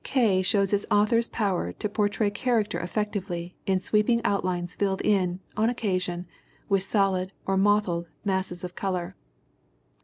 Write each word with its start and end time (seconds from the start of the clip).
K. 0.03 0.41
shows 0.41 0.73
its 0.73 0.87
author's 0.89 1.27
power 1.27 1.73
to 1.73 1.87
portray 1.87 2.31
character 2.31 2.79
effectively 2.79 3.53
in 3.67 3.79
sweeping 3.79 4.19
outlines 4.25 4.73
filled 4.73 5.01
in, 5.01 5.41
on 5.55 5.69
occasion, 5.69 6.25
with 6.67 6.81
solid 6.81 7.33
or 7.45 7.55
mottled 7.55 8.07
masses 8.25 8.63
of 8.63 8.73
color. 8.73 9.15